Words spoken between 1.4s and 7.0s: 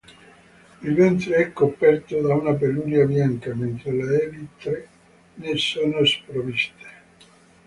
coperto da una peluria bianca, mentre le elitre ne sono sprovviste.